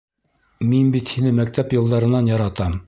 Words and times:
Мин 0.69 0.89
бит 0.95 1.13
һине 1.17 1.35
мәктәп 1.41 1.77
йылдарынан 1.79 2.35
яратам. 2.37 2.79